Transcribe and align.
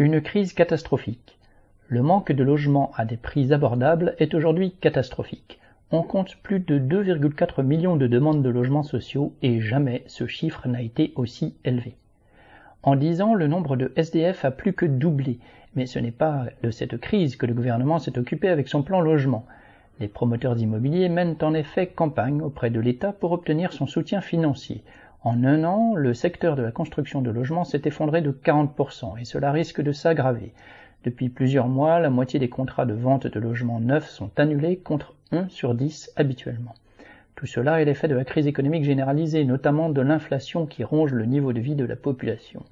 Une 0.00 0.20
crise 0.20 0.52
catastrophique. 0.52 1.40
Le 1.88 2.02
manque 2.02 2.30
de 2.30 2.44
logements 2.44 2.92
à 2.96 3.04
des 3.04 3.16
prix 3.16 3.52
abordables 3.52 4.14
est 4.18 4.32
aujourd'hui 4.32 4.70
catastrophique. 4.80 5.58
On 5.90 6.04
compte 6.04 6.36
plus 6.36 6.60
de 6.60 6.78
2,4 6.78 7.64
millions 7.64 7.96
de 7.96 8.06
demandes 8.06 8.44
de 8.44 8.48
logements 8.48 8.84
sociaux 8.84 9.32
et 9.42 9.60
jamais 9.60 10.04
ce 10.06 10.28
chiffre 10.28 10.68
n'a 10.68 10.82
été 10.82 11.12
aussi 11.16 11.56
élevé. 11.64 11.96
En 12.84 12.94
dix 12.94 13.20
ans, 13.22 13.34
le 13.34 13.48
nombre 13.48 13.74
de 13.74 13.92
SDF 13.96 14.44
a 14.44 14.52
plus 14.52 14.72
que 14.72 14.86
doublé, 14.86 15.40
mais 15.74 15.86
ce 15.86 15.98
n'est 15.98 16.12
pas 16.12 16.44
de 16.62 16.70
cette 16.70 16.98
crise 16.98 17.34
que 17.34 17.46
le 17.46 17.54
gouvernement 17.54 17.98
s'est 17.98 18.20
occupé 18.20 18.50
avec 18.50 18.68
son 18.68 18.84
plan 18.84 19.00
logement. 19.00 19.46
Les 19.98 20.06
promoteurs 20.06 20.60
immobiliers 20.60 21.08
mènent 21.08 21.38
en 21.42 21.54
effet 21.54 21.88
campagne 21.88 22.40
auprès 22.40 22.70
de 22.70 22.78
l'État 22.78 23.12
pour 23.12 23.32
obtenir 23.32 23.72
son 23.72 23.88
soutien 23.88 24.20
financier. 24.20 24.84
En 25.22 25.42
un 25.42 25.64
an, 25.64 25.96
le 25.96 26.14
secteur 26.14 26.54
de 26.54 26.62
la 26.62 26.70
construction 26.70 27.22
de 27.22 27.30
logements 27.30 27.64
s'est 27.64 27.82
effondré 27.86 28.22
de 28.22 28.30
40% 28.30 29.20
et 29.20 29.24
cela 29.24 29.50
risque 29.50 29.80
de 29.80 29.90
s'aggraver. 29.90 30.52
Depuis 31.02 31.28
plusieurs 31.28 31.66
mois, 31.66 31.98
la 31.98 32.08
moitié 32.08 32.38
des 32.38 32.48
contrats 32.48 32.86
de 32.86 32.94
vente 32.94 33.26
de 33.26 33.40
logements 33.40 33.80
neufs 33.80 34.08
sont 34.08 34.30
annulés 34.38 34.76
contre 34.76 35.14
1 35.32 35.48
sur 35.48 35.74
10 35.74 36.12
habituellement. 36.14 36.74
Tout 37.34 37.46
cela 37.46 37.82
est 37.82 37.84
l'effet 37.84 38.06
de 38.06 38.14
la 38.14 38.24
crise 38.24 38.46
économique 38.46 38.84
généralisée, 38.84 39.44
notamment 39.44 39.90
de 39.90 40.00
l'inflation 40.00 40.66
qui 40.66 40.84
ronge 40.84 41.12
le 41.12 41.24
niveau 41.24 41.52
de 41.52 41.60
vie 41.60 41.74
de 41.74 41.84
la 41.84 41.96
population. 41.96 42.64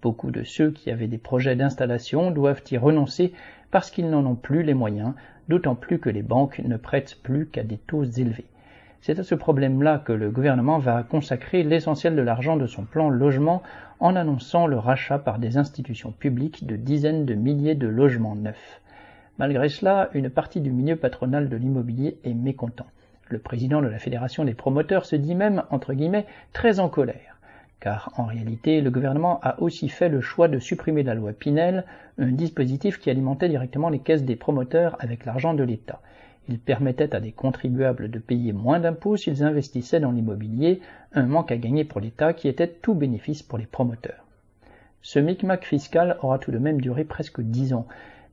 Beaucoup 0.00 0.30
de 0.30 0.42
ceux 0.42 0.70
qui 0.70 0.90
avaient 0.90 1.06
des 1.06 1.18
projets 1.18 1.56
d'installation 1.56 2.30
doivent 2.30 2.62
y 2.70 2.78
renoncer 2.78 3.34
parce 3.70 3.90
qu'ils 3.90 4.08
n'en 4.08 4.24
ont 4.24 4.36
plus 4.36 4.62
les 4.62 4.74
moyens, 4.74 5.12
d'autant 5.48 5.74
plus 5.74 5.98
que 5.98 6.08
les 6.08 6.22
banques 6.22 6.60
ne 6.60 6.78
prêtent 6.78 7.18
plus 7.22 7.46
qu'à 7.46 7.62
des 7.62 7.76
taux 7.76 8.04
élevés. 8.04 8.46
C'est 9.02 9.18
à 9.18 9.22
ce 9.22 9.34
problème-là 9.34 9.98
que 9.98 10.12
le 10.12 10.30
gouvernement 10.30 10.78
va 10.78 11.02
consacrer 11.02 11.62
l'essentiel 11.62 12.14
de 12.14 12.20
l'argent 12.20 12.58
de 12.58 12.66
son 12.66 12.82
plan 12.84 13.08
logement 13.08 13.62
en 13.98 14.14
annonçant 14.14 14.66
le 14.66 14.78
rachat 14.78 15.18
par 15.18 15.38
des 15.38 15.56
institutions 15.56 16.12
publiques 16.12 16.66
de 16.66 16.76
dizaines 16.76 17.24
de 17.24 17.32
milliers 17.32 17.74
de 17.74 17.88
logements 17.88 18.36
neufs. 18.36 18.82
Malgré 19.38 19.70
cela, 19.70 20.10
une 20.12 20.28
partie 20.28 20.60
du 20.60 20.70
milieu 20.70 20.96
patronal 20.96 21.48
de 21.48 21.56
l'immobilier 21.56 22.18
est 22.24 22.34
mécontent. 22.34 22.84
Le 23.30 23.38
président 23.38 23.80
de 23.80 23.86
la 23.86 23.98
Fédération 23.98 24.44
des 24.44 24.52
promoteurs 24.52 25.06
se 25.06 25.16
dit 25.16 25.34
même, 25.34 25.62
entre 25.70 25.94
guillemets, 25.94 26.26
très 26.52 26.78
en 26.78 26.90
colère. 26.90 27.38
Car 27.80 28.12
en 28.18 28.26
réalité, 28.26 28.82
le 28.82 28.90
gouvernement 28.90 29.40
a 29.42 29.62
aussi 29.62 29.88
fait 29.88 30.10
le 30.10 30.20
choix 30.20 30.48
de 30.48 30.58
supprimer 30.58 31.04
la 31.04 31.14
loi 31.14 31.32
Pinel, 31.32 31.86
un 32.18 32.32
dispositif 32.32 32.98
qui 32.98 33.08
alimentait 33.08 33.48
directement 33.48 33.88
les 33.88 34.00
caisses 34.00 34.24
des 34.24 34.36
promoteurs 34.36 34.98
avec 35.00 35.24
l'argent 35.24 35.54
de 35.54 35.64
l'État. 35.64 36.02
Il 36.48 36.58
permettait 36.58 37.14
à 37.14 37.20
des 37.20 37.32
contribuables 37.32 38.10
de 38.10 38.18
payer 38.18 38.52
moins 38.52 38.80
d'impôts 38.80 39.16
s'ils 39.16 39.44
investissaient 39.44 40.00
dans 40.00 40.10
l'immobilier, 40.10 40.80
un 41.12 41.26
manque 41.26 41.52
à 41.52 41.56
gagner 41.56 41.84
pour 41.84 42.00
l'État 42.00 42.32
qui 42.32 42.48
était 42.48 42.66
tout 42.66 42.94
bénéfice 42.94 43.42
pour 43.42 43.58
les 43.58 43.66
promoteurs. 43.66 44.26
Ce 45.02 45.18
micmac 45.18 45.64
fiscal 45.64 46.18
aura 46.22 46.38
tout 46.38 46.50
de 46.50 46.58
même 46.58 46.80
duré 46.80 47.04
presque 47.04 47.40
dix 47.40 47.72
ans, 47.72 47.86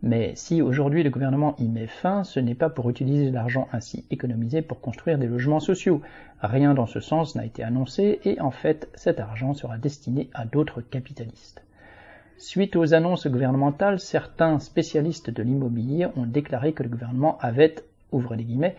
mais 0.04 0.34
si 0.36 0.62
aujourd'hui 0.62 1.04
le 1.04 1.10
gouvernement 1.10 1.56
y 1.58 1.68
met 1.68 1.88
fin, 1.88 2.24
ce 2.24 2.40
n'est 2.40 2.56
pas 2.56 2.70
pour 2.70 2.90
utiliser 2.90 3.32
l'argent 3.32 3.68
ainsi 3.72 4.06
économisé 4.12 4.62
pour 4.62 4.80
construire 4.80 5.18
des 5.18 5.28
logements 5.28 5.60
sociaux. 5.60 6.02
Rien 6.42 6.74
dans 6.74 6.86
ce 6.86 7.00
sens 7.00 7.36
n'a 7.36 7.46
été 7.46 7.64
annoncé 7.64 8.20
et 8.24 8.40
en 8.40 8.52
fait 8.52 8.90
cet 8.96 9.20
argent 9.20 9.54
sera 9.54 9.78
destiné 9.78 10.30
à 10.34 10.46
d'autres 10.46 10.82
capitalistes. 10.82 11.64
Suite 12.38 12.76
aux 12.76 12.94
annonces 12.94 13.26
gouvernementales, 13.26 14.00
certains 14.00 14.60
spécialistes 14.60 15.32
de 15.32 15.42
l'immobilier 15.42 16.08
ont 16.16 16.28
déclaré 16.28 16.74
que 16.74 16.84
le 16.84 16.90
gouvernement 16.90 17.40
avait 17.40 17.76
ouvre 18.12 18.36
les 18.36 18.44
guillemets, 18.44 18.76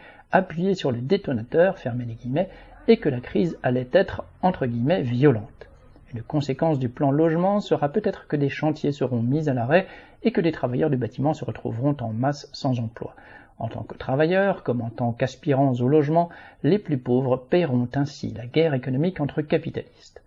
sur 0.75 0.93
le 0.93 1.01
détonateur, 1.01 1.79
fermez 1.79 2.05
les 2.05 2.15
guillemets, 2.15 2.49
et 2.87 2.97
que 2.97 3.09
la 3.09 3.21
crise 3.21 3.59
allait 3.63 3.89
être, 3.93 4.25
entre 4.43 4.67
guillemets, 4.67 5.03
violente. 5.03 5.69
Une 6.15 6.23
conséquence 6.23 6.79
du 6.79 6.89
plan 6.89 7.11
logement 7.11 7.61
sera 7.61 7.91
peut-être 7.91 8.27
que 8.27 8.37
des 8.37 8.49
chantiers 8.49 8.93
seront 8.93 9.21
mis 9.23 9.51
à 9.51 9.55
l'arrêt 9.55 9.87
et 10.23 10.33
que 10.33 10.41
des 10.41 10.53
travailleurs 10.53 10.89
du 10.89 10.97
bâtiment 10.97 11.35
se 11.35 11.45
retrouveront 11.45 11.97
en 12.01 12.15
masse 12.15 12.49
sans 12.55 12.81
emploi. 12.81 13.15
En 13.59 13.69
tant 13.69 13.83
que 13.83 13.97
travailleurs, 13.97 14.63
comme 14.63 14.81
en 14.81 14.89
tant 14.89 15.13
qu'aspirants 15.13 15.75
au 15.75 15.89
logement, 15.89 16.31
les 16.63 16.79
plus 16.79 16.97
pauvres 16.97 17.37
paieront 17.37 17.89
ainsi 17.95 18.33
la 18.33 18.47
guerre 18.47 18.73
économique 18.73 19.21
entre 19.21 19.43
capitalistes. 19.43 20.23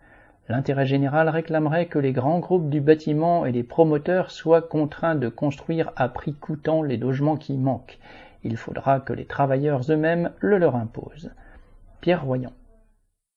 L'intérêt 0.50 0.86
général 0.86 1.30
réclamerait 1.30 1.86
que 1.86 1.98
les 1.98 2.12
grands 2.12 2.40
groupes 2.40 2.70
du 2.70 2.82
bâtiment 2.82 3.46
et 3.46 3.52
les 3.52 3.64
promoteurs 3.64 4.32
soient 4.32 4.62
contraints 4.62 5.16
de 5.16 5.30
construire 5.30 5.92
à 5.96 6.10
prix 6.10 6.34
coûtant 6.34 6.84
les 6.84 6.98
logements 6.98 7.38
qui 7.38 7.54
manquent, 7.54 8.00
il 8.44 8.58
faudra 8.58 9.00
que 9.00 9.14
les 9.14 9.26
travailleurs 9.26 9.92
eux-mêmes 9.92 10.32
le 10.40 10.58
leur 10.58 10.76
imposent. 10.76 11.32
Pierre 12.02 12.26
Royan. 12.26 12.54